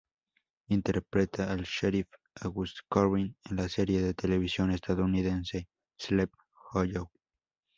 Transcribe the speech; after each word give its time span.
Interpreta 0.69 1.51
al 1.51 1.61
sheriff 1.63 2.07
August 2.41 2.77
Corbin 2.89 3.35
en 3.47 3.55
la 3.57 3.69
serie 3.69 4.01
de 4.01 4.15
televisión 4.15 4.71
estadounidense 4.71 5.67
"Sleepy 5.99 6.37
Hollow". 6.71 7.11